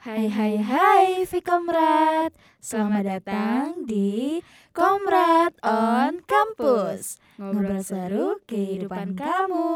[0.00, 4.40] Hai hai hai Vikomrad Selamat datang di
[4.72, 7.20] Komrad on Campus.
[7.36, 9.68] Ngobrol seru kehidupan kamu.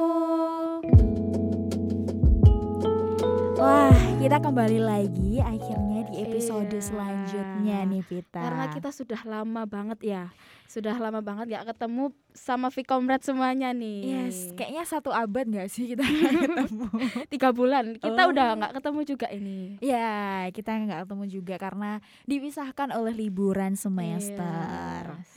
[3.61, 6.81] Wah, kita kembali lagi akhirnya di episode Iya.
[6.81, 10.25] selanjutnya nih Vita Karena kita sudah lama banget ya
[10.65, 15.93] Sudah lama banget gak ketemu sama Vikomrad semuanya nih Yes, kayaknya satu abad gak sih
[15.93, 16.87] kita nggak ketemu
[17.29, 18.33] Tiga bulan Kita Oh.
[18.33, 21.91] udah gak ketemu juga ini Ya, kita nggak ketemu juga karena
[22.25, 25.05] dipisahkan oleh liburan semester.
[25.05, 25.31] Yes.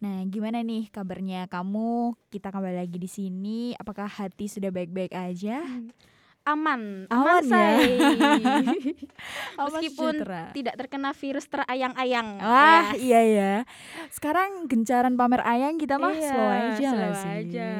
[0.00, 2.16] Nah, gimana nih kabarnya kamu?
[2.32, 3.76] Kita kembali lagi di sini.
[3.76, 5.60] Apakah hati sudah baik-baik aja?
[6.42, 7.46] Aman Aman ya?
[7.46, 8.00] say.
[9.60, 10.50] Meskipun sejahtera.
[10.50, 12.98] tidak terkena virus terayang-ayang Wah, Yes.
[12.98, 13.54] iya ya.
[14.08, 17.30] Sekarang gencaran pamer ayang kita mah Iya, slow aja slow nggak sih?
[17.44, 17.70] aja.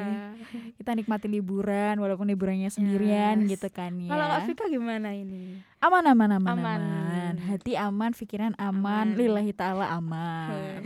[0.77, 3.57] Kita nikmati liburan walaupun liburannya sendirian Yes.
[3.57, 4.07] gitu kan ya.
[4.07, 5.57] Kalau Kak Vika gimana ini?
[5.79, 6.79] aman aman aman Aman.
[6.79, 7.33] aman.
[7.43, 9.17] Hati aman, pikiran aman, Aman.
[9.17, 10.85] lillahi taala aman.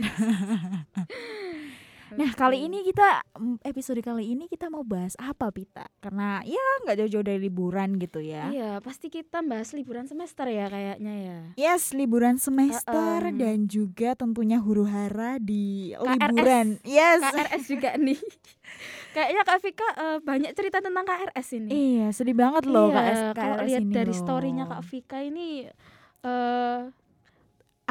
[2.16, 3.20] Nah kali ini kita
[3.60, 5.84] episode kali ini kita mau bahas apa Pita?
[6.00, 8.48] Karena ya nggak jauh-jauh dari liburan gitu ya.
[8.48, 11.38] Iya, pasti kita bahas liburan semester ya kayaknya ya.
[11.60, 13.36] Yes liburan semester Uh-uh.
[13.36, 16.08] dan juga tentunya huru hara di KRS.
[16.16, 16.66] liburan.
[16.88, 17.20] Yes.
[17.20, 18.20] KRS juga nih.
[19.12, 21.68] Kayaknya Kak Vika eh, banyak cerita tentang KRS ini.
[21.68, 25.68] Iya sedih banget loh iya, KS, kalau KRS lihat ini dari storynya Kak Vika ini
[26.24, 26.80] eh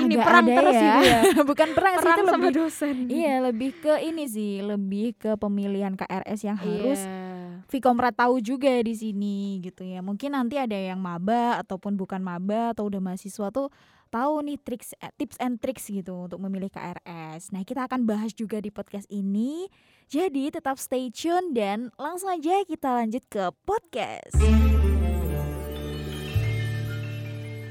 [0.05, 0.81] ini Agak perang ada terus ya.
[0.81, 1.19] gitu ya.
[1.51, 2.95] Bukan perang, sih perang itu sama lebih dosen.
[3.09, 7.33] Iya lebih ke ini sih lebih ke pemilihan KRS yang harus Iya.
[7.65, 9.97] Vikomrat tahu juga di sini gitu ya.
[9.99, 13.73] Mungkin nanti ada yang maba ataupun bukan maba atau udah mahasiswa tuh
[14.07, 17.49] tahu nih triks eh, tips and tricks gitu untuk memilih KRS.
[17.49, 19.65] Nah, kita akan bahas juga di podcast ini.
[20.05, 24.37] Jadi tetap stay tune dan langsung aja kita lanjut ke podcast.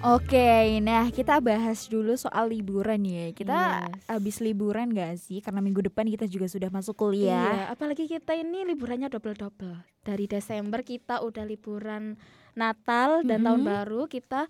[0.05, 3.33] Oke, nah kita bahas dulu soal liburan ya.
[3.33, 4.05] Kita Yes.
[4.05, 5.41] habis liburan gak sih?
[5.41, 7.64] Karena minggu depan kita juga sudah masuk kuliah.
[7.64, 9.81] Iya, apalagi kita ini liburannya double-double.
[10.04, 12.20] Dari Desember kita udah liburan
[12.53, 13.70] Natal dan tahun Mhm.
[13.72, 14.44] baru kita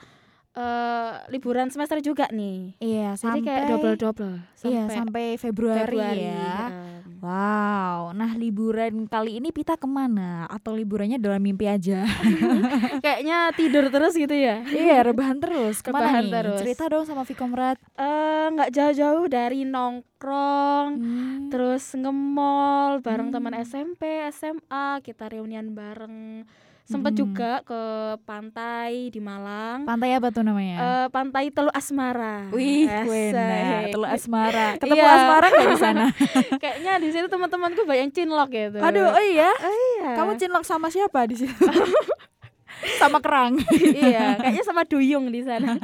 [0.54, 2.78] eh liburan semester juga nih.
[2.78, 6.20] Iya, Jadi sampai kayak double-double Iya, sampai sampai Februari, Februari.
[6.25, 6.47] ya.
[6.65, 6.92] heeh.
[7.19, 10.44] Wow, nah liburan kali ini Pita ke mana?
[10.47, 12.04] Atau liburannya dalam mimpi aja?
[13.00, 14.60] Kayaknya tidur terus gitu ya.
[14.62, 15.81] iya, rebahan terus.
[15.81, 16.32] Ke mana Rebahan nih?
[16.34, 16.59] terus.
[16.60, 17.81] Cerita dong sama Vikomrat.
[17.94, 21.48] Eh nggak jauh-jauh dari nongkrong, Hmm.
[21.48, 23.34] terus nge-mall bareng Hmm.
[23.34, 26.44] teman SMP, SMA, kita reunian bareng.
[26.84, 27.21] Sempet Hmm.
[27.25, 27.81] juga ke
[28.28, 29.89] pantai di Malang.
[29.89, 30.77] Pantai apa tuh namanya?
[30.77, 32.53] Eh, pantai Teluk Asmara.
[32.53, 34.77] Wih, wena, Teluk Asmara.
[34.77, 35.17] Ketemu Iya.
[35.17, 36.06] Asmara nggak di sana?
[36.62, 38.78] Kayaknya di situ teman-temanku banyak cinlok gitu.
[38.84, 39.49] Aduh, oh iya.
[39.56, 40.12] iya.
[40.12, 41.56] Kamu cinlok sama siapa di situ?
[43.00, 43.56] sama kerang.
[44.05, 45.81] iya, kayaknya sama duyung di sana.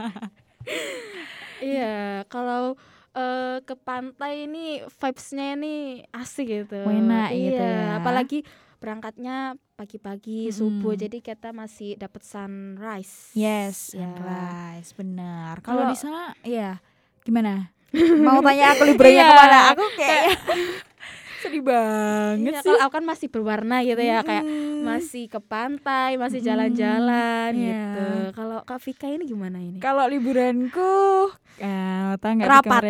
[1.61, 2.77] iya, kalau
[3.13, 6.85] eh, ke pantai ini vibes-nya ini asik gitu.
[6.85, 7.85] Enak iya, gitu ya.
[7.97, 8.39] apalagi
[8.81, 11.01] berangkatnya pagi-pagi subuh Mm-mm.
[11.01, 13.33] jadi kita masih dapat sunrise.
[13.33, 14.13] Yes, Ya.
[14.13, 15.65] sunrise, benar.
[15.65, 16.85] Kalau di sana, iya.
[17.25, 17.73] Gimana?
[18.21, 19.59] Mau tanya aku liburannya Iya, ke mana?
[19.73, 20.27] Aku kayak
[21.41, 22.69] sedih banget Iya, sih.
[22.69, 24.45] kalau aku kan masih berwarna gitu ya kayak
[24.81, 27.65] masih ke pantai, masih Mm, jalan-jalan iya.
[27.67, 28.07] gitu.
[28.35, 29.79] Kalau Kak Vika ini gimana ini?
[29.79, 31.29] Kalau liburanku
[31.59, 32.83] eh Rapat.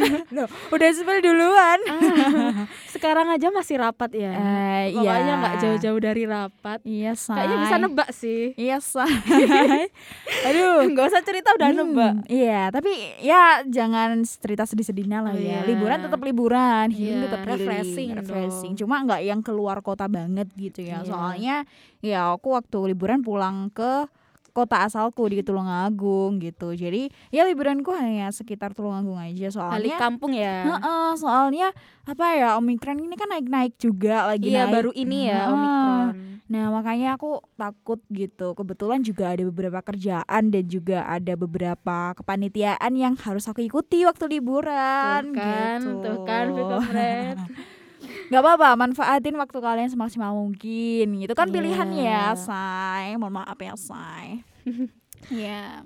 [0.34, 1.78] Loh, udah spill duluan.
[1.84, 4.32] Ah, sekarang aja masih rapat ya.
[4.32, 5.34] Eh, Pokoknya iya.
[5.36, 6.78] nggak jauh-jauh dari rapat.
[6.84, 7.34] Iya, say.
[7.34, 8.42] Kayaknya bisa nebak sih.
[8.54, 9.10] Iya, say.
[10.46, 10.86] Aduh.
[10.86, 12.14] Nggak usah cerita udah Hmm, nebak.
[12.26, 15.42] Iya, tapi ya jangan cerita sedih-sedihnya lah Oh, ya.
[15.42, 15.58] iya.
[15.64, 18.72] Liburan tetap liburan, healing Iya, tetap healing, refreshing refreshing.
[18.72, 18.80] dong.
[18.80, 21.00] Cuma nggak yang keluar kota banget gitu ya.
[21.00, 21.06] Iya.
[21.06, 21.56] Soalnya
[22.00, 24.08] ya aku waktu liburan pulang ke
[24.50, 26.72] kota asalku di Tulungagung gitu.
[26.72, 29.54] Jadi ya liburanku hanya sekitar Tulungagung aja Balik
[29.90, 29.96] soalnya.
[29.98, 30.62] kampung ya.
[30.70, 31.68] Heeh, soalnya
[32.04, 34.72] apa ya Omikron ini kan naik-naik juga lagi Iya naik.
[34.72, 35.50] baru ini ya Heeh.
[35.50, 36.14] Omikron.
[36.44, 42.92] Nah makanya aku takut gitu Kebetulan juga ada beberapa kerjaan Dan juga ada beberapa kepanitiaan
[42.92, 45.98] Yang harus aku ikuti waktu liburan Tuh kan, gitu.
[46.04, 46.44] tuh kan
[48.04, 48.28] Vikomret.
[48.28, 51.54] Gak apa-apa manfaatin waktu kalian semaksimal mungkin Gitu kan Iya.
[51.54, 54.44] pilihan ya say Mohon maaf ya say
[55.32, 55.82] Ya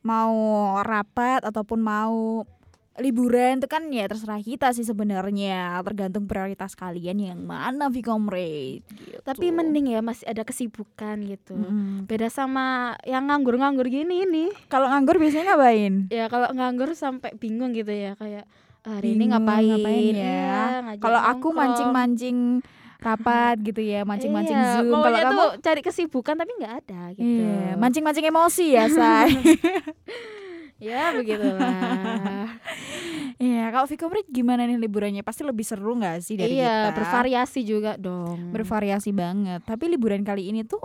[0.00, 0.34] Mau
[0.80, 2.42] rapat ataupun mau
[2.96, 9.20] liburan itu kan ya terserah kita sih sebenarnya tergantung prioritas kalian yang mana Vicomrade gitu.
[9.22, 11.56] Tapi mending ya masih ada kesibukan gitu.
[11.56, 12.04] Mm-mm.
[12.04, 14.52] Beda sama yang nganggur-nganggur gini nih.
[14.68, 16.08] Kalau nganggur biasanya ngapain?
[16.08, 20.24] Ya kalau nganggur sampai bingung gitu ya kayak "Ah, hari ini Bingung ngapain, ngapain ya.
[20.24, 22.38] Iya, ngajak Kalau aku mancing-mancing
[23.00, 25.00] rapat gitu ya, mancing-mancing Iya, Zoom.
[25.00, 27.24] Kalau kamu tuh cari kesibukan tapi nggak ada gitu.
[27.24, 29.28] iya, mancing-mancing emosi ya, Say.
[30.80, 32.48] ya begitulah.
[33.40, 35.24] Iya, kalau Vicomrit gimana nih liburannya?
[35.24, 37.00] Pasti lebih seru nggak sih dari iya, kita?
[37.00, 38.52] bervariasi juga dong.
[38.52, 39.64] bervariasi banget.
[39.64, 40.84] Tapi liburan kali ini tuh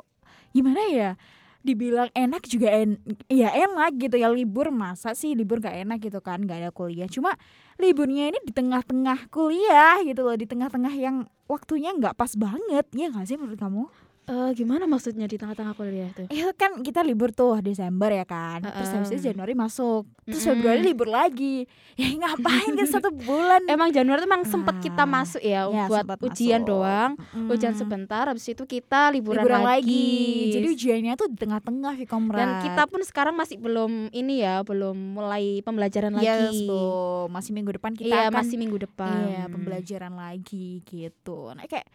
[0.55, 1.19] gimana ya?
[1.65, 6.21] Dibilang enak juga en ya enak gitu ya libur masa sih libur gak enak gitu
[6.21, 7.33] kan gak ada kuliah cuma
[7.81, 13.09] liburnya ini di tengah-tengah kuliah gitu loh di tengah-tengah yang waktunya nggak pas banget ya
[13.09, 13.83] nggak sih menurut kamu?
[14.25, 16.25] Eh, gimana maksudnya di tengah-tengah kuliah tuh?
[16.27, 19.29] Eh kan kita libur tuh Desember ya kan terus habis itu.
[19.29, 20.57] Januari masuk terus Mm-mm.
[20.57, 25.37] Februari libur lagi ya ngapain kan satu bulan Emang Januari tuh emang sempet kita masuk
[25.39, 26.69] ya, ya, buat ujian masuk.
[26.71, 27.47] doang, Mm.
[27.47, 29.85] ujian sebentar, habis itu kita liburan, liburan lagi.
[29.85, 30.53] lagi.
[30.53, 32.35] Jadi ujiannya tuh di tengah-tengah Vicomrat.
[32.35, 36.65] dan kita pun sekarang masih belum ini ya, belum mulai pembelajaran Yes, lagi.
[37.27, 39.17] Masih minggu depan kita Iya, akan masih minggu depan.
[39.27, 41.51] iya pembelajaran lagi gitu.
[41.51, 41.85] Nah, kayak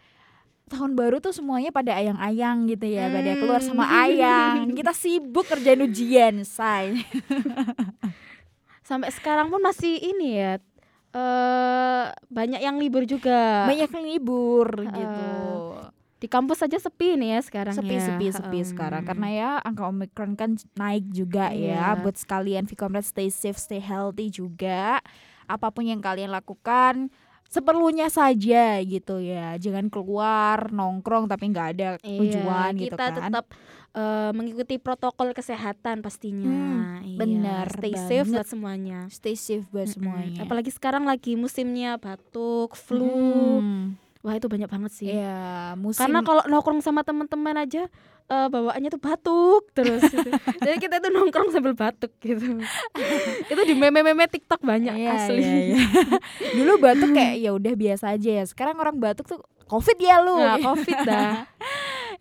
[0.71, 4.01] tahun baru tuh semuanya pada ayang-ayang gitu ya, pada keluar sama Hmm.
[4.01, 4.55] ayang.
[4.71, 7.03] Kita sibuk kerjain ujian, say.
[8.81, 10.53] Sampai sekarang pun masih ini ya.
[11.11, 13.67] eh banyak yang libur juga.
[13.67, 14.95] Banyak yang libur Heeh.
[14.95, 15.27] gitu.
[16.17, 18.03] Di kampus saja sepi nih ya sekarang Sepi ya.
[18.07, 18.69] sepi sepi Heeh.
[18.71, 21.91] sekarang karena ya angka Omicron kan naik juga ya.
[21.91, 21.99] Iya.
[21.99, 25.03] Buat sekalian Vicomrat stay safe, stay healthy juga.
[25.51, 27.11] Apa pun yang kalian lakukan
[27.51, 29.59] seperlunya saja gitu ya.
[29.59, 33.15] Jangan keluar nongkrong tapi nggak ada Iya, tujuan gitu kita kan.
[33.19, 33.45] tetap
[33.91, 36.47] eh, mengikuti protokol kesehatan pastinya.
[36.47, 38.33] Hmm, Iya, benar Stay safe banget.
[38.33, 38.99] buat semuanya.
[39.11, 39.95] Stay safe buat Mm-mm.
[39.99, 40.39] semuanya.
[40.41, 43.59] Apalagi sekarang lagi musimnya batuk, flu.
[43.59, 45.09] Hmm, Wah, itu banyak banget sih.
[45.09, 47.89] Iya, musim Karena kalau nongkrong sama teman-teman aja
[48.27, 50.05] eh, bawaannya tuh batuk terus.
[50.05, 50.29] gitu.
[50.61, 52.61] Jadi kita tuh nongkrong sambil batuk gitu.
[53.51, 55.41] itu di meme-meme TikTok banyak Iya, asli.
[55.41, 55.81] iya, iya.
[56.57, 58.43] Dulu batuk kayak ya udah biasa aja ya.
[58.45, 60.37] Sekarang orang batuk tuh covid ya lu.
[60.37, 61.49] Nah, Covid dah.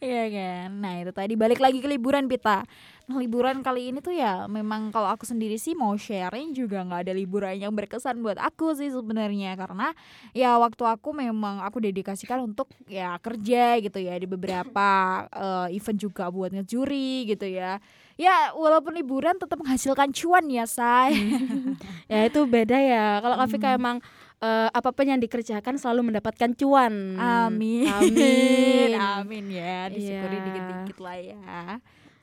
[0.01, 0.69] Iya kan.
[0.81, 2.65] Nah, itu tadi balik lagi ke liburan Pita.
[3.05, 7.05] Nah, liburan kali ini tuh ya memang kalau aku sendiri sih mau sharing juga nggak
[7.05, 9.93] ada liburan yang berkesan buat aku sih sebenarnya karena
[10.33, 14.89] ya waktu aku memang aku dedikasikan untuk ya kerja gitu ya di beberapa
[15.29, 17.77] eh, event juga buat ngejuri gitu ya.
[18.17, 21.13] Ya walaupun liburan tetap menghasilkan cuan ya, say.
[22.13, 23.21] ya itu beda ya.
[23.21, 23.77] Kalau Kafika Hmm.
[23.77, 23.97] emang
[24.41, 27.17] eh, apa pun yang dikerjakan selalu mendapatkan cuan.
[27.17, 27.87] Amin.
[27.87, 28.97] Amin.
[29.17, 30.45] Amin ya, disyukuri Iya.
[30.45, 31.41] dikit-dikit lah ya.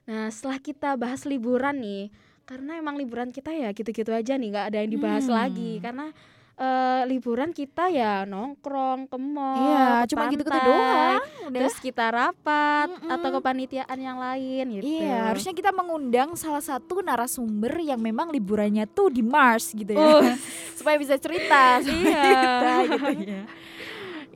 [0.04, 2.10] Nah, setelah kita bahas liburan nih,
[2.44, 5.36] karena emang liburan kita ya gitu-gitu aja nih, nggak ada yang dibahas Hmm.
[5.36, 5.78] lagi.
[5.78, 6.10] Karena
[6.58, 11.22] eh, liburan kita ya nongkrong ke mall, Iya, ke cuma gitu-gitu doang.
[11.48, 11.54] Udah.
[11.54, 13.14] Terus kita rapat Mm-mm.
[13.14, 14.84] atau kepanitiaan yang lain gitu.
[14.84, 20.02] Iya, harusnya kita mengundang salah satu narasumber yang memang liburannya tuh di Mars gitu ya.
[20.02, 20.22] Oh.
[20.78, 21.86] Supaya bisa cerita Iya.
[22.42, 23.44] kita gitu ya.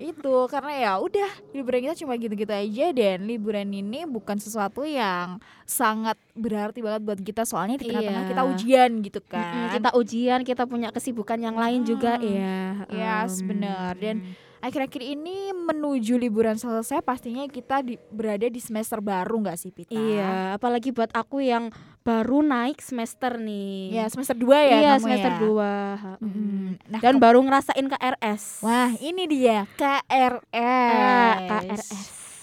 [0.03, 5.38] Itu karena ya udah liburan kita cuma gitu-gitu aja dan liburan ini bukan sesuatu yang
[5.63, 8.30] sangat berarti banget buat kita soalnya di tengah-tengah Iya.
[8.30, 9.69] kita ujian gitu kan.
[9.71, 12.25] kita ujian, kita punya kesibukan yang lain juga Hmm.
[12.25, 12.59] ya.
[12.89, 13.94] Yes, em, benar.
[13.95, 14.15] Dan
[14.62, 19.92] akhir-akhir ini menuju liburan selesai pastinya kita di- berada di semester baru nggak sih Pita?
[19.92, 23.92] Iya, apalagi buat aku yang baru naik semester nih.
[23.92, 25.40] Ya semester 2 ya iya, semester ya?
[25.40, 26.22] 2.
[26.22, 26.66] Mm-mm.
[26.88, 28.62] Nah, Dan baru ngerasain KRS.
[28.62, 30.46] Wah, ini dia KRS.
[30.50, 31.86] KRS.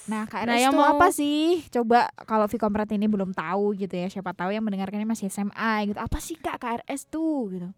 [0.06, 1.62] Nah, KRS Nah, itu mau- apa sih?
[1.68, 4.08] Coba kalau Vikomprat ini belum tahu gitu ya.
[4.08, 5.98] Siapa tahu yang mendengarkannya masih SMA gitu.
[5.98, 7.68] Apa sih Kak KRS tuh gitu?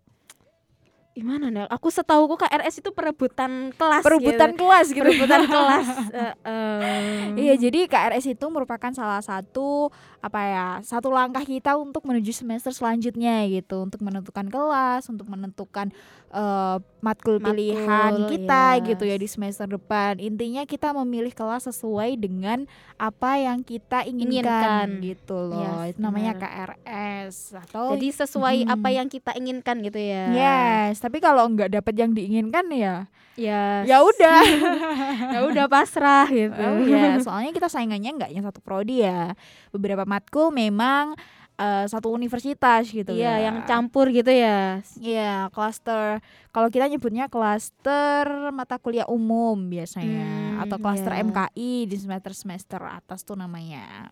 [1.11, 1.67] Gimana nih?
[1.67, 4.07] Aku setahuku KRS itu perebutan kelas.
[4.07, 4.61] Perebutan gitu.
[4.62, 5.02] kelas gitu.
[5.02, 5.87] perebutan kelas.
[6.14, 7.35] Eh, em.
[7.35, 9.90] Iya, jadi KRS itu merupakan salah satu
[10.21, 10.67] apa ya?
[10.85, 15.89] Satu langkah kita untuk menuju semester selanjutnya gitu, untuk menentukan kelas, untuk menentukan
[16.31, 18.85] eh, matkul pilihan Matkul, kita yes.
[18.93, 20.21] gitu ya di semester depan.
[20.21, 22.69] Intinya kita memilih kelas sesuai dengan
[23.00, 24.87] apa yang kita inginkan, Inginkan.
[25.00, 25.89] gitu loh.
[25.89, 26.77] Yes, itu namanya benar.
[26.77, 28.75] KRS atau Jadi sesuai Mm-mm.
[28.77, 30.25] apa yang kita inginkan gitu ya.
[30.31, 33.09] Yes, tapi kalau nggak dapat yang diinginkan ya,
[33.41, 33.89] Ya.
[33.89, 34.43] ya udah.
[35.35, 36.61] ya udah pasrah gitu.
[36.61, 39.33] Oh ya, soalnya kita saingannya nggak yang satu prodi ya.
[39.73, 41.14] Beberapa matkul memang
[41.55, 43.47] eh, satu universitas gitu Iya, ya.
[43.47, 44.81] yang campur gitu ya.
[44.97, 46.19] Iya, klaster.
[46.49, 51.21] Kalau kita nyebutnya klaster mata kuliah umum biasanya Hmm, atau klaster iya.
[51.21, 54.09] MKI di semester-semester atas tuh namanya.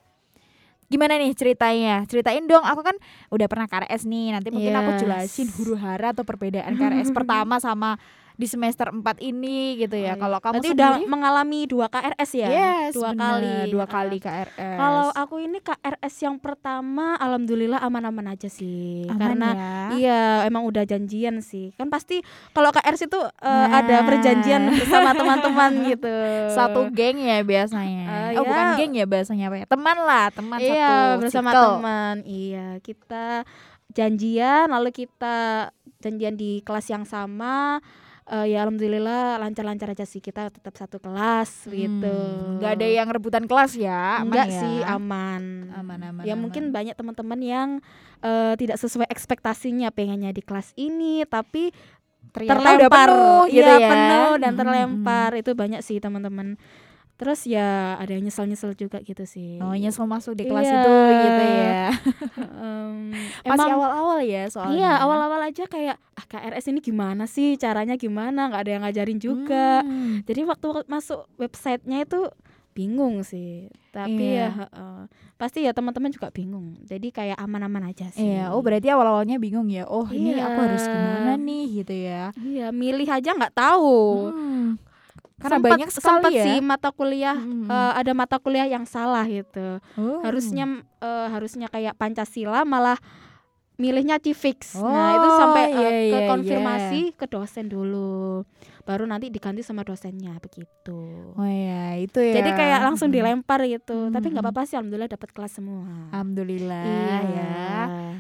[0.87, 2.05] Gimana nih ceritanya?
[2.05, 2.65] Ceritain dong.
[2.65, 2.97] Aku kan
[3.29, 4.33] udah pernah KRS nih.
[4.33, 5.01] Nanti mungkin aku Yes.
[5.03, 8.01] jelasin huru hara atau perbedaan KRS pertama sama
[8.39, 10.15] di semester 4 ini gitu ya.
[10.15, 10.23] Oh, iya.
[10.23, 12.49] Kalau kamu Berarti udah sendiri mengalami dua KRS ya?
[12.49, 13.55] Yes, dua bener, kali.
[13.75, 14.79] dua kali KRS.
[14.79, 19.11] Kalau aku ini KRS yang pertama alhamdulillah aman-aman aja sih.
[19.11, 19.75] Aman Karena ya.
[19.99, 21.75] iya emang udah janjian sih.
[21.75, 22.23] Kan pasti
[22.55, 23.83] kalau KRS itu eh, Nah.
[23.83, 26.15] ada perjanjian bersama teman-teman gitu.
[26.55, 28.07] satu geng ya biasanya.
[28.07, 28.47] Ah, oh, ya.
[28.47, 29.67] bukan geng ya bahasanya apa ya?
[29.67, 32.15] Teman lah, teman iya, satu bersama teman.
[32.23, 33.43] Iya, kita
[33.91, 35.69] janjian lalu kita
[35.99, 37.83] janjian di kelas yang sama.
[38.29, 42.13] Eh, ya alhamdulillah lancar-lancar aja sih kita tetap satu kelas gitu.
[42.13, 44.21] Hmm, nggak ada yang rebutan kelas ya?
[44.21, 44.61] Enggak ya?
[44.61, 45.73] sih aman.
[45.73, 46.45] Aman, aman, ya aman.
[46.45, 47.69] mungkin banyak teman-teman yang
[48.21, 51.73] eh, tidak sesuai ekspektasinya pengennya di kelas ini tapi
[52.29, 52.53] Ternyata
[52.85, 53.89] terlempar penuh gitu Iya, ya.
[53.89, 56.61] penuh dan Hmm, terlempar itu banyak sih teman-teman.
[57.17, 59.59] Terus ya ada yang nyesel-nyesel juga gitu sih.
[59.59, 60.77] Oh, nyesel masuk di kelas Iya.
[60.77, 61.83] itu gitu ya.
[62.55, 63.11] Em,
[63.43, 64.77] Masih awal-awal ya soalnya.
[64.77, 65.97] Iya awal-awal aja kayak
[66.29, 69.81] KRS ini gimana sih caranya gimana nggak ada yang ngajarin juga.
[69.81, 70.21] Hmm.
[70.23, 72.29] Jadi waktu masuk websitenya itu
[72.71, 73.67] bingung sih.
[73.91, 74.39] Tapi Iya.
[74.39, 74.99] ya heeh.
[75.35, 76.79] pasti ya teman-teman juga bingung.
[76.83, 78.23] Jadi kayak aman-aman aja sih.
[78.29, 79.87] Iya, oh berarti awal-awalnya bingung ya.
[79.87, 80.47] Oh, ini Iya.
[80.47, 82.23] aku harus gimana nih gitu ya.
[82.35, 83.99] Iya, milih aja nggak tahu.
[84.31, 84.69] Hmm.
[85.39, 86.45] Karena Sempet- banyak sekali sempet ya.
[86.45, 87.71] sih mata kuliah Mm-mm.
[87.71, 89.79] eh, ada mata kuliah yang salah gitu.
[89.95, 90.19] Oh.
[90.21, 90.67] Harusnya
[90.99, 92.99] eh, harusnya kayak Pancasila malah
[93.79, 94.75] milihnya Civix.
[94.75, 98.43] nah, itu Oh, sampai eh, iya, ke iya, konfirmasi ke dosen dulu.
[98.83, 101.31] Baru nanti diganti sama dosennya begitu.
[101.31, 102.43] Oh ya, itu ya.
[102.43, 104.11] Jadi kayak langsung dilempar gitu.
[104.11, 105.87] Tapi nggak apa-apa sih alhamdulillah dapat kelas semua.
[106.11, 107.53] Alhamdulillah iya ya.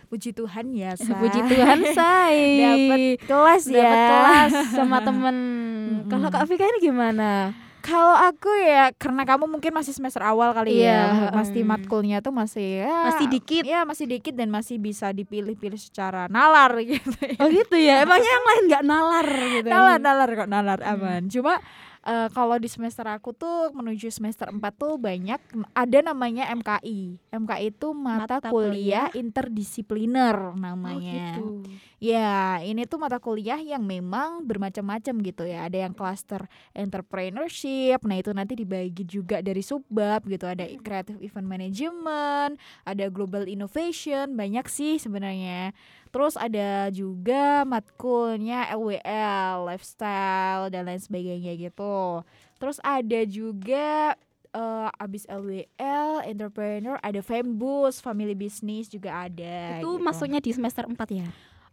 [0.06, 1.10] Puji Tuhan ya, Say.
[1.12, 2.36] Puji Tuhan say.
[2.62, 3.82] Dapat kelas ya.
[3.82, 5.36] Dapat kelas sama temen.
[5.88, 6.06] Mm-mm.
[6.06, 7.50] Kalau Kak Vika ini gimana?
[7.88, 10.92] Kalau aku ya karena kamu mungkin masih semester awal kali Iya,
[11.24, 11.32] ya.
[11.32, 11.68] Masih mm.
[11.68, 13.64] matkulnya tuh masih ya, Masih dikit.
[13.64, 17.08] Ya, masih dikit dan masih bisa dipilih-pilih secara nalar gitu.
[17.16, 17.40] ya.
[17.40, 18.04] Oh gitu ya.
[18.04, 19.68] Emangnya yang lain nggak nalar gitu.
[19.68, 20.92] nalar nalar kok nalar Hmm.
[20.94, 21.54] aman cuma
[22.00, 25.40] eh, kalau di semester aku tuh menuju semester 4 tuh banyak
[25.72, 29.08] ada namanya MKI MKI itu mata, Mata kuliah, kuliah.
[29.12, 31.66] interdisipliner Oh namanya gitu.
[31.98, 38.16] Ya ini tuh mata kuliah yang memang bermacam-macam gitu ya ada yang cluster entrepreneurship nah
[38.18, 44.66] itu nanti dibagi juga dari subbab gitu ada creative event management ada global innovation banyak
[44.70, 45.74] sih sebenarnya
[46.08, 52.24] Terus ada juga matkulnya LWL, lifestyle dan lain sebagainya gitu.
[52.56, 54.16] Terus ada juga
[54.56, 59.78] eh, abis LWL, entrepreneur, ada Fembus, family business juga ada.
[59.84, 60.04] Itu gitu.
[60.04, 61.28] masuknya di semester 4 ya?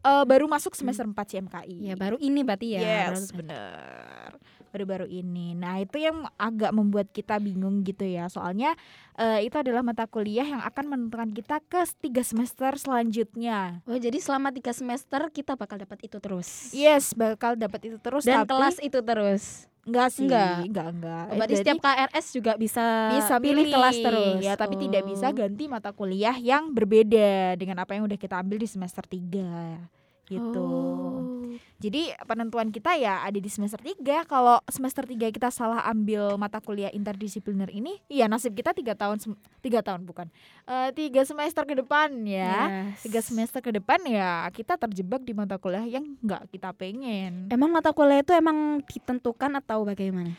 [0.05, 1.77] Eh, baru masuk semester 4 CMKI.
[1.81, 2.81] Ya baru ini berarti ya.
[3.09, 4.29] Yes, Baru- bener.
[4.69, 5.55] Baru-baru ini.
[5.55, 8.29] Nah, itu yang agak membuat kita bingung gitu ya.
[8.29, 8.77] Soalnya
[9.17, 13.81] eh, itu adalah mata kuliah yang akan menentukan kita ke tiga semester selanjutnya.
[13.89, 16.69] Oh jadi selama tiga semester kita bakal dapat itu terus.
[16.69, 19.65] Yes, bakal dapat itu terus Dan tapi kelas itu terus.
[19.85, 20.65] Enggak sih, Enggak.
[20.65, 21.23] enggak enggak.
[21.29, 24.41] Oh, berarti Jadi setiap KRS juga bisa, bisa pilih kelas terus.
[24.41, 25.35] Ya, tapi tidak bisa Oh.
[25.37, 30.61] ganti mata kuliah yang berbeda dengan apa yang udah kita ambil di semester 3 gitu.
[30.61, 31.45] Oh.
[31.75, 36.59] Jadi penentuan kita ya ada di semester 3 Kalau semester 3 kita salah ambil mata
[36.59, 39.19] kuliah interdisipliner ini Ya nasib kita tiga tahun
[39.59, 40.27] tiga tahun bukan
[40.65, 42.57] Eh, tiga semester ke depan ya
[42.91, 43.03] Yes.
[43.05, 47.69] tiga semester ke depan ya kita terjebak di mata kuliah yang nggak kita pengen Emang
[47.69, 50.31] mata kuliah itu emang ditentukan atau bagaimana?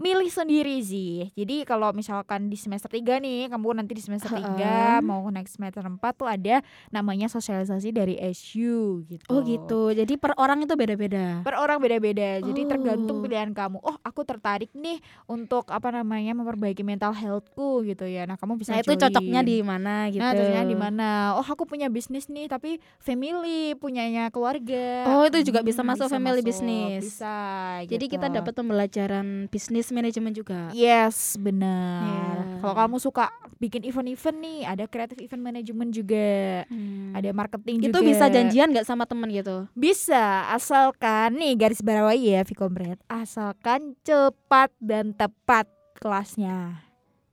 [0.00, 4.40] Milih sendiri sih jadi kalau misalkan di semester 3 nih kamu nanti di semester 3
[4.48, 4.98] Heeh.
[5.00, 9.92] mau naik semester 4 tuh ada namanya sosialisasi dari SU gitu Oh gitu.
[9.92, 11.42] Jadi per orang itu beda-beda.
[11.42, 13.22] per orang beda-beda jadi tergantung Oh.
[13.22, 18.34] pilihan kamu oh aku tertarik nih untuk apa namanya memperbaiki mental healthku gitu ya nah
[18.34, 19.02] kamu bisa Nah itu join.
[19.04, 20.18] cocoknya di mana gitu.
[20.18, 25.44] nah cocoknya di mana oh aku punya bisnis nih tapi family punyanya keluarga Oh, itu
[25.44, 26.48] juga bisa Hmm, masuk family masuk.
[26.48, 27.02] business.
[27.04, 27.36] bisa
[27.84, 28.14] Jadi gitu.
[28.14, 30.70] kita dapat pembelajaran bisnis manajemen juga.
[30.72, 32.02] Yes, benar.
[32.02, 32.30] Iya.
[32.60, 36.28] Kalau kamu suka bikin event-event nih, ada creative event management juga,
[36.66, 37.12] Hmm.
[37.12, 38.00] ada marketing itu juga.
[38.04, 39.68] bisa janjian nggak sama temen gitu?
[39.72, 46.84] Bisa, asalkan nih garis bawahi ya Vicomret, asalkan cepat dan tepat kelasnya.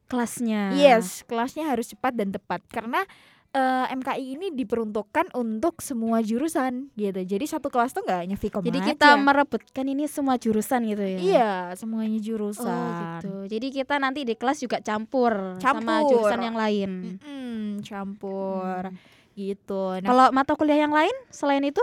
[0.07, 0.71] Kelasnya.
[0.75, 3.03] Yes, kelasnya harus cepat dan tepat karena
[3.49, 7.19] eh, MKI ini diperuntukkan untuk semua jurusan gitu.
[7.19, 8.87] Jadi satu kelas tuh nggak hanya Vicom Jadi aja.
[8.89, 11.17] kita merebutkan ini semua jurusan gitu ya.
[11.17, 13.19] Iya, semuanya Oh jurusan.
[13.19, 13.33] gitu.
[13.49, 16.09] Jadi kita nanti di kelas juga campur, sama Campur.
[16.11, 16.91] jurusan yang lain.
[17.15, 18.97] Mm-mm, campur Hmm.
[19.33, 19.83] gitu.
[19.97, 21.81] Nah, Kalau mata kuliah yang lain selain itu?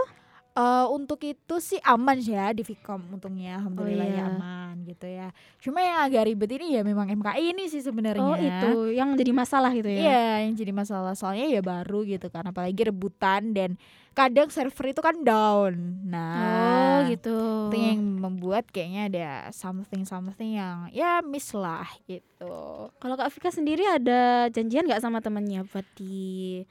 [0.55, 4.23] Eh, untuk itu sih aman sih ya di Vkom untungnya alhamdulillah ya iya.
[4.31, 5.27] aman gitu ya.
[5.59, 8.23] Cuma yang agak ribet ini ya memang MKI ini sih sebenarnya.
[8.23, 9.99] Oh itu yang jadi masalah gitu ya?
[9.99, 13.75] Iya, yang jadi masalah soalnya ya baru gitu kan apalagi rebutan dan
[14.15, 15.75] kadang server itu kan down.
[16.07, 17.67] Oh Nah, gitu.
[17.67, 22.95] itu yang membuat kayaknya ada something something yang ya miss lah gitu.
[22.95, 26.63] Kalau Kak Vika sendiri ada janjian nggak sama temennya buat di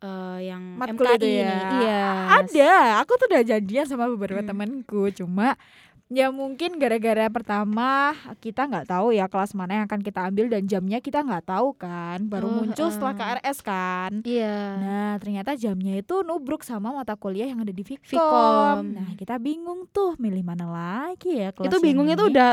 [0.00, 1.38] eh, yang Matkul MKI itu ini?
[1.38, 1.56] ya?
[1.76, 2.04] Iya.
[2.36, 4.50] Ada, aku tuh udah janjian sama beberapa Hmm.
[4.50, 5.54] temanku, cuma
[6.08, 10.66] ya mungkin gara-gara pertama kita nggak tahu ya kelas mana yang akan kita ambil dan
[10.66, 13.38] jamnya kita nggak tahu kan, baru Oh, muncul setelah heeh.
[13.38, 14.10] KRS kan.
[14.20, 14.58] Iya.
[14.76, 18.02] Nah, ternyata jamnya itu nubruk sama mata kuliah yang ada di Vkom.
[18.02, 18.84] Vkom.
[18.90, 22.32] Nah, kita bingung tuh milih mana lagi ya kelas itu yang bingung itu ini.
[22.32, 22.50] udah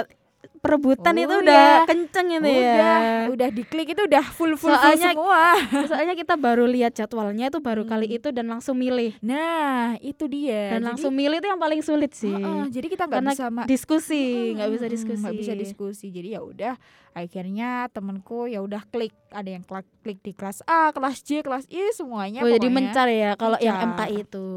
[0.58, 1.86] perebutan Oh, itu udah iya.
[1.86, 2.96] kenceng itu udah, ya.
[3.30, 5.44] udah diklik itu udah full full, full Soalnya- semua.
[5.90, 8.18] Soalnya kita baru lihat jadwalnya itu baru kali Hmm.
[8.18, 9.16] itu dan langsung milih.
[9.20, 10.72] Nah, itu dia.
[10.72, 12.30] Dan Jadi- langsung milih itu yang paling sulit sih.
[12.30, 14.24] Heeh, jadi kita nggak bisa Diskusi,
[14.54, 15.20] nggak bisa Mm-mm, diskusi.
[15.20, 16.74] nggak bisa diskusi jadi ya udah
[17.12, 21.66] akhirnya temenku ya udah klik ada yang klik, klik di kelas A kelas J kelas
[21.68, 23.80] I semuanya Oh, jadi mencar ya kalau yang.
[23.90, 24.48] MKI itu.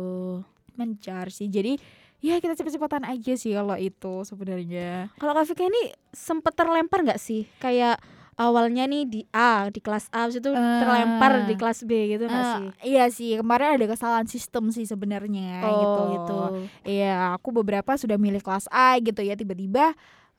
[0.73, 1.77] mencar sih jadi
[2.21, 7.17] ya kita cepet-cepetan aja sih kalau itu sebenarnya Kalau Kak Vika ini sempet terlempar nggak
[7.17, 7.49] sih?
[7.57, 8.00] Kayak
[8.37, 12.53] awalnya nih di A, di kelas A, itu terlempar di kelas B gitu nggak Eh,
[12.55, 12.67] sih?
[12.89, 16.41] iya sih kemarin ada kesalahan sistem sih sebenarnya gitu Oh, gitu.
[16.89, 19.93] Iya, aku beberapa sudah milih kelas A gitu ya tiba-tiba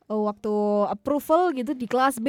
[0.06, 0.54] eh, waktu
[0.90, 2.28] approval gitu di kelas B.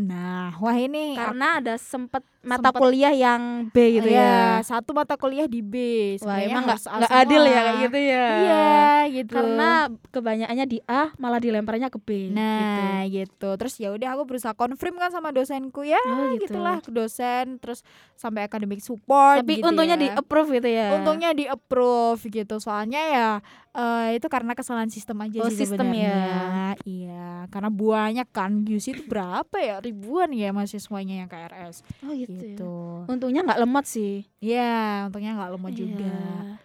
[0.00, 4.62] Nah, wah ini Karena ada sempet mata Sempet- kuliah yang B gitu Iya, ya.
[4.62, 5.74] satu mata kuliah di B.
[6.20, 8.26] Wah, Sebenarnya emang nggak adil ya kayak gitu ya.
[8.28, 8.74] Iya,
[9.10, 9.34] gitu.
[9.34, 9.70] Karena
[10.08, 13.50] kebanyakannya di A malah dilemparnya ke B nah, gitu.
[13.54, 16.12] Terus ya udah aku berusaha confirm kan sama dosenku ya, gitu.
[16.14, 16.42] Oh, gitu.
[16.46, 17.80] gitulah ke dosen terus
[18.14, 20.02] sampai academic support Tapi gitu untungnya ya.
[20.02, 20.88] di approve gitu ya.
[20.94, 22.56] Untungnya di approve gitu.
[22.58, 23.28] Soalnya ya
[23.72, 26.14] eh, itu karena kesalahan sistem aja Oh, sih sistem sebenarnya.
[26.14, 26.70] ya.
[26.84, 29.76] Iya, karena banyak kan UC itu berapa ya?
[29.78, 32.33] Ribuan ya mahasiswanya yang KRS Oh gitu.
[32.36, 32.42] Ya.
[32.52, 32.74] gitu.
[33.04, 34.26] Untungnya nggak lemot sih.
[34.38, 36.04] Iya, untungnya nggak lemot juga.
[36.04, 36.58] Iya.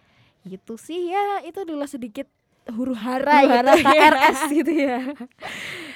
[0.46, 2.26] Gitu sih ya, itu adalah sedikit
[2.66, 3.72] huru hara gitu.
[3.82, 5.00] KRS gitu ya.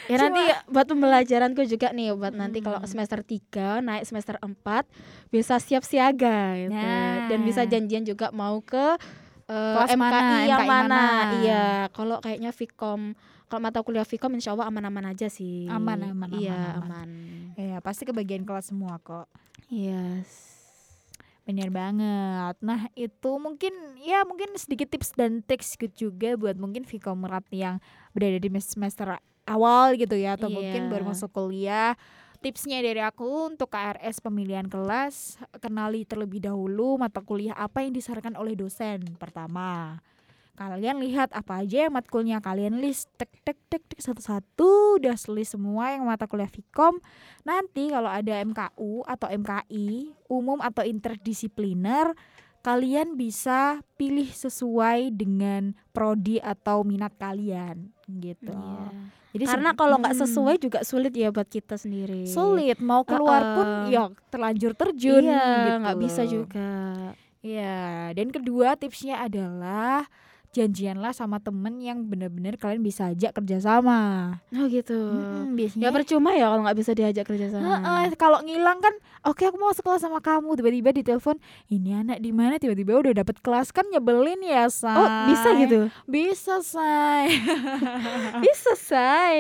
[0.04, 2.88] ya Cuma- nanti buat pembelajaranku juga nih buat nanti kalau Hmm.
[2.88, 4.84] semester 3 naik semester 4
[5.28, 6.72] bisa siap siaga gitu.
[6.72, 7.26] Nah.
[7.26, 8.96] Dan bisa janjian juga mau ke
[9.44, 10.88] eh, Kelas MKI mana, yang MKI mana.
[10.88, 11.04] mana.
[11.36, 13.12] Iya, kalau kayaknya Vkom
[13.44, 15.68] kalau mata kuliah Vkom insya Allah aman-aman aja sih.
[15.68, 17.08] Aman, aman, Iya, aman, aman.
[17.54, 19.28] Ya, pasti kebagian kelas semua kok.
[19.74, 20.22] Iya.
[21.44, 22.54] Bener banget.
[22.62, 27.82] Nah, itu mungkin ya mungkin sedikit tips dan tips gitu juga buat mungkin Vikomerat yang
[28.14, 30.90] berada di semester awal gitu ya atau mungkin Iya.
[30.94, 31.98] baru masuk kuliah.
[32.40, 38.36] Tipsnya dari aku untuk KRS pemilihan kelas, kenali terlebih dahulu mata kuliah apa yang disarankan
[38.36, 39.00] oleh dosen.
[39.16, 39.96] Pertama,
[40.54, 45.52] kalian lihat apa aja yang matkulnya kalian list tek tek tek tek satu-satu udah list
[45.52, 47.02] semua yang mata kuliah Vkom
[47.42, 52.14] nanti kalau ada MKU atau MKI umum atau interdisipliner
[52.60, 58.88] kalian bisa pilih sesuai dengan prodi atau minat kalian gitu Iya.
[59.34, 60.22] jadi Karena kalau nggak Hmm.
[60.22, 62.24] sesuai juga sulit ya buat kita sendiri.
[62.24, 63.90] sulit mau keluar pun Uh-uh.
[63.90, 66.70] ya terlanjur terjun Iya, gitu nggak bisa juga.
[67.42, 70.08] Iya, dan kedua tipsnya adalah
[70.54, 74.30] janjianlah sama temen yang benar-benar kalian bisa ajak kerjasama.
[74.54, 74.94] Oh gitu.
[74.94, 77.66] Ya biasanya percuma ya kalau nggak bisa diajak kerja sama.
[77.82, 78.94] Heeh, kalau ngilang kan,
[79.26, 82.62] oke aku mau sekelas sama kamu, tiba-tiba ditelepon, ini anak di mana?
[82.62, 84.94] Tiba-tiba udah dapet kelas kan nyebelin ya, say.
[84.94, 85.80] Oh bisa gitu.
[86.06, 87.34] Bisa, say.
[88.46, 89.36] bisa say.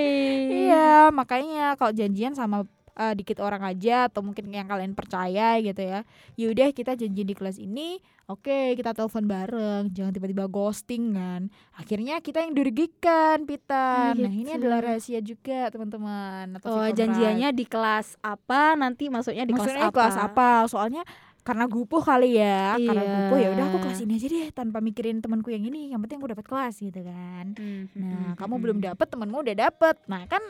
[0.66, 5.82] iya, makanya kalau janjian sama eh, dikit orang aja atau mungkin yang kalian percaya gitu
[5.82, 6.00] ya.
[6.38, 11.50] Yaudah kita janjian di kelas ini, oke kita telepon bareng, jangan tiba-tiba ghosting kan.
[11.74, 14.14] Akhirnya kita yang dirugikan, Pita.
[14.14, 14.58] Oh, Nah ini gitu.
[14.62, 16.58] adalah rahasia juga teman-teman.
[16.58, 19.98] atau Oh janjiannya di kelas apa nanti masuknya di Maksudnya kelas apa?
[19.98, 20.48] kelas apa?
[20.70, 21.02] Soalnya
[21.44, 23.12] karena gupuh kali ya, karena Iya.
[23.20, 25.92] gupuh ya udah aku kelas ini aja deh tanpa mikirin temanku yang ini.
[25.92, 27.52] Yang penting aku dapat kelas gitu kan.
[27.52, 28.86] Hmm, Nah, hmm, kamu hmm, belum hmm.
[28.88, 29.96] dapet, temanmu udah dapet.
[30.08, 30.40] Nah, kan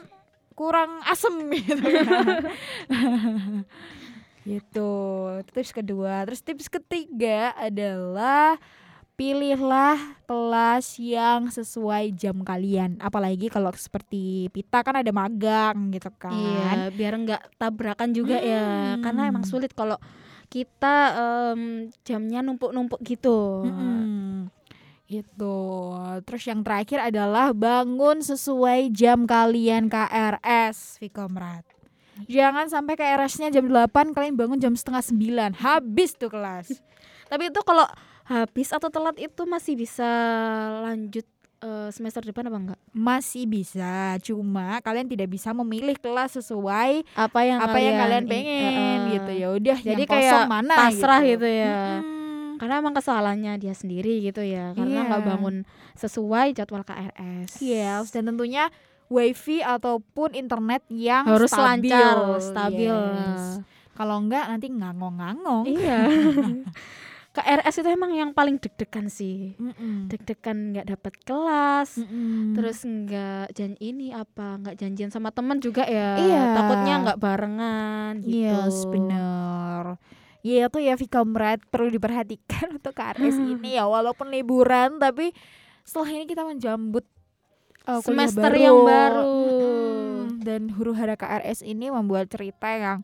[0.54, 2.46] kurang asem gitu kan.
[4.48, 4.90] gitu.
[5.40, 6.24] Itu Tips kedua.
[6.24, 8.56] Terus tips ketiga adalah
[9.14, 9.94] pilihlah
[10.26, 12.98] kelas yang sesuai jam kalian.
[12.98, 16.34] Apalagi kalau seperti Pita kan ada magang gitu kan.
[16.34, 18.98] Iya, biar nggak tabrakan juga ya.
[18.98, 19.52] Karena emang Hmm.
[19.54, 19.96] sulit kalau
[20.50, 21.60] kita em,
[22.02, 23.64] jamnya numpuk-numpuk gitu.
[23.64, 24.50] Mm-mm.
[25.04, 25.56] Gitu.
[26.24, 31.64] Terus yang terakhir adalah bangun sesuai jam kalian KRS, Vikomrat.
[32.30, 36.70] Jangan sampai KRS-nya jam 8 kalian bangun jam setengah 9 habis tuh kelas.
[37.30, 37.84] Tapi itu kalau
[38.24, 40.06] habis atau telat itu masih bisa
[40.86, 41.26] lanjut
[41.60, 42.80] eh, semester depan apa enggak?
[42.94, 48.98] Masih bisa, cuma kalian tidak bisa memilih kelas sesuai Apa yang apa yang kalian pengen
[49.10, 49.46] gitu ya.
[49.52, 51.42] Udah Jadi kayak mana pasrah gitu.
[51.42, 51.76] gitu ya.
[52.00, 52.13] Mm-mm.
[52.64, 55.28] Karena emang kesalahannya dia sendiri gitu ya, karena nggak Iya.
[55.28, 55.56] bangun
[55.94, 57.60] sesuai jadwal KRS.
[57.60, 58.72] Yes, dan tentunya
[59.06, 61.92] wifi ataupun internet yang Harus stabil.
[61.92, 62.88] lancar, stabil.
[62.88, 63.60] Yes.
[63.92, 65.68] Kalau enggak nanti ngangong-ngangong.
[65.68, 66.00] Iya.
[67.34, 69.58] KRS itu emang yang paling deg-degan sih.
[69.58, 70.06] Mm-mm.
[70.06, 72.54] Deg-degan nggak dapat kelas, Mm-mm.
[72.54, 76.14] terus nggak jan ini apa nggak janjian sama teman juga ya.
[76.16, 76.42] Iya.
[76.54, 78.38] Takutnya nggak barengan gitu.
[78.40, 79.98] Yes, bener.
[80.44, 85.32] Ya itu ya Vkomrad perlu diperhatikan untuk KRS ini ya walaupun liburan tapi
[85.88, 87.04] setelah ini kita menjambut
[87.88, 88.60] uh, kuliah Semester baru.
[88.60, 89.24] yang baru.
[89.24, 90.44] Mm-mm.
[90.44, 93.00] Dan huru hara KRS ini membuat cerita yang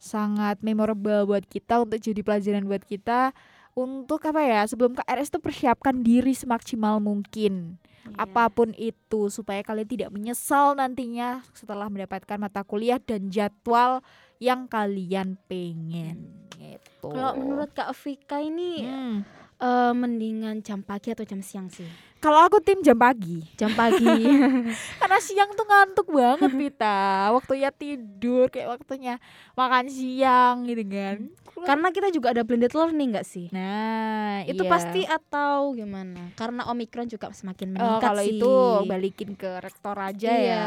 [0.00, 3.36] sangat memorable buat kita untuk jadi pelajaran buat kita
[3.76, 7.76] untuk apa ya sebelum KRS itu persiapkan diri semaksimal mungkin
[8.08, 8.24] Iya.
[8.24, 14.00] apa pun itu supaya kalian tidak menyesal nantinya setelah mendapatkan mata kuliah dan jadwal
[14.38, 17.08] yang kalian pengen gitu.
[17.08, 19.22] Kalau menurut Kak Vika ini Hmm.
[19.56, 21.86] eh, mendingan jam pagi atau jam siang sih?
[22.16, 24.02] kalau aku tim jam pagi Jam pagi.
[24.98, 26.98] karena siang tuh ngantuk banget Vita
[27.30, 29.22] waktunya tidur kayak waktunya
[29.52, 33.46] makan siang gitu kan Karena kita juga ada blended learning nggak sih?
[33.48, 34.70] nah Itu iya.
[34.72, 36.30] pasti atau gimana?
[36.34, 38.34] Karena omikron juga semakin Oh, meningkat kalau sih.
[38.36, 38.52] itu
[38.84, 40.54] balikin ke rektor aja Iya.
[40.54, 40.66] ya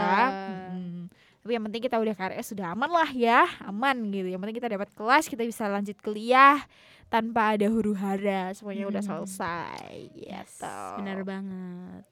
[0.71, 1.00] Mm.
[1.41, 4.69] Tapi yang penting kita udah KRS sudah aman lah ya aman gitu yang penting kita
[4.69, 6.61] dapat kelas kita bisa lanjut kuliah
[7.09, 9.25] tanpa ada huru hara semuanya udah Hmm.
[9.25, 12.05] selesai Yes, gitu benar banget.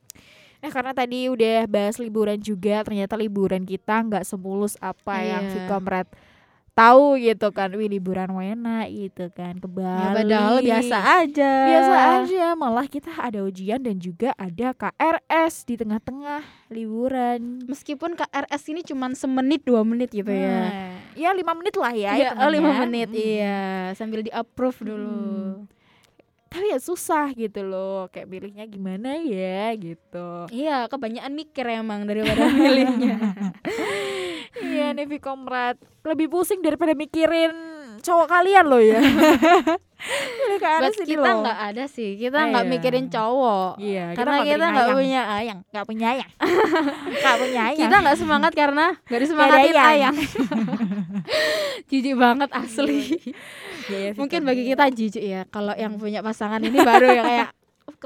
[0.60, 5.54] Nah karena tadi udah bahas liburan juga ternyata liburan kita nggak semulus apa yang Iya.
[6.80, 11.52] Tahu gitu kan wih liburan wena gitu kan ke Ya, Bali padahal biasa aja.
[11.68, 16.40] biasa aja malah kita ada ujian dan juga ada KRS di tengah-tengah
[16.70, 20.56] liburan Meskipun KRS ini cuma semenit dua menit gitu ya.
[20.64, 23.18] Nah, ya lima menit lah ya oh, lima menit Mm.
[23.18, 23.60] iya
[23.94, 25.12] sambil di approve dulu.
[25.60, 25.79] Mm.
[26.50, 32.50] Tapi ya susah gitu loh kayak pilihnya gimana ya gitu Iya, kebanyakan mikir emang daripada
[32.52, 33.22] milihnya.
[34.60, 37.54] Iya nih Vkomrad Lebih pusing daripada mikirin
[38.00, 38.98] cowok kalian loh ya
[40.80, 42.72] Buat kita nggak ada sih, kita nggak Iya.
[42.72, 43.72] mikirin cowok.
[43.78, 45.60] Iya Karena kita nggak punya ayang.
[45.76, 46.30] Gak punya ayang
[47.14, 49.86] Gak punya ayang Kita nggak semangat karena nggak disemangatin ayang.
[49.86, 50.16] ayang.
[51.90, 53.18] Jijik banget asli.
[53.86, 55.42] Iya, iya, Mungkin bagi kita jijik ya.
[55.46, 57.50] Kalau yang punya pasangan ini baru ya kayak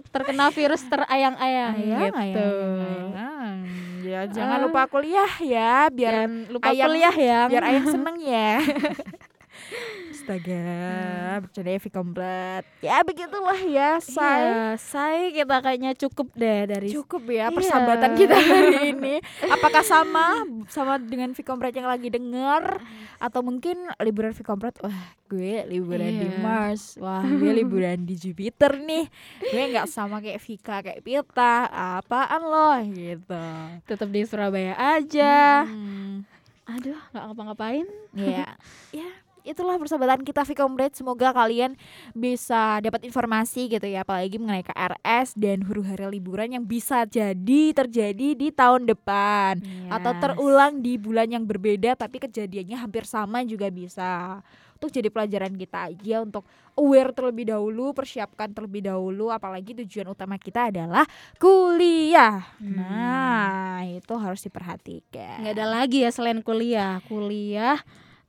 [0.10, 2.16] terkena virus terayang-ayang Ayang, gitu.
[2.16, 3.58] ayang, ayang.
[4.02, 4.64] Ya jangan Ah.
[4.64, 7.40] lupa kuliah ya Biar Jangan lupa ayang- kuliah ya.
[7.48, 8.52] biar ayang seneng ya
[10.14, 11.42] Astaga, Hmm.
[11.42, 17.48] bercanda Vkomrad Ya begitulah ya, say Iya, say kita kayaknya cukup deh dari Cukup ya
[17.48, 17.52] Iya.
[17.52, 19.16] persahabatan kita hari ini.
[19.46, 22.80] Apakah sama sama dengan Vkomrad yang lagi denger
[23.24, 26.38] atau mungkin liburan Vkomrad wah gue liburan di Iya.
[26.38, 29.08] Mars, wah gue liburan di Jupiter nih.
[29.42, 33.46] Gue nggak sama kayak Vika kayak Pita, apaan loh gitu.
[33.84, 35.64] tetap di Surabaya aja.
[35.64, 36.28] Hmm,
[36.66, 37.88] Aduh, nggak ngapa-ngapain.
[38.20, 38.60] ya,
[38.92, 39.10] ya
[39.44, 40.92] itulah persahabatan kita Vkomrad.
[40.92, 41.76] Semoga kalian
[42.12, 47.72] bisa dapat informasi gitu ya, apalagi mengenai KRS dan huru hara liburan yang bisa jadi
[47.72, 49.60] terjadi di tahun depan.
[49.90, 50.22] atau Yes.
[50.22, 54.42] terulang di bulan yang berbeda tapi kejadiannya hampir sama juga bisa
[54.74, 60.36] untuk jadi pelajaran kita aja untuk aware terlebih dahulu persiapkan terlebih dahulu apalagi tujuan utama
[60.36, 61.06] kita adalah
[61.38, 62.74] kuliah Hmm.
[62.76, 67.78] nah itu harus diperhatikan nggak ada lagi ya selain kuliah kuliah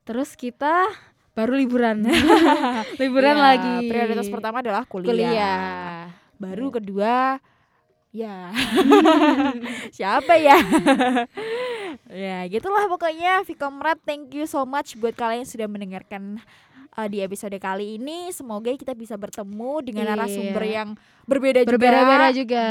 [0.05, 0.89] terus kita
[1.35, 2.05] baru liburan.
[3.03, 3.75] Liburan Ya, lagi.
[3.91, 5.99] prioritas pertama adalah kuliah, kuliah.
[6.39, 7.43] Baru kedua
[8.11, 8.55] ya.
[9.97, 10.57] Siapa ya?
[12.05, 16.43] Ya gitulah pokoknya Vkomrad thank you so much buat kalian yang sudah mendengarkan
[16.95, 18.31] uh, di episode kali ini.
[18.31, 20.11] Semoga kita bisa bertemu dengan Iya.
[20.15, 20.89] narasumber yang
[21.25, 22.67] berbeda, berbeda-beda juga juga.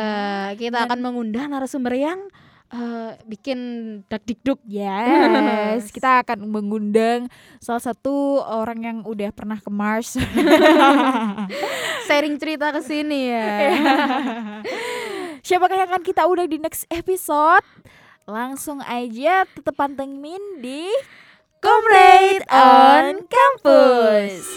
[0.59, 2.19] Kita Dan- akan mengundang narasumber yang
[2.73, 3.59] eh, bikin
[4.09, 7.29] dak dikduk Yes, kita akan mengundang
[7.61, 10.17] salah satu orang yang udah pernah ke Mars.
[12.07, 13.49] sharing cerita ke sini ya
[15.43, 17.67] Siapakah yang akan kita undang di next episode?
[18.23, 20.87] Langsung aja tetap pantengin di
[21.59, 24.47] Comrade on Campus.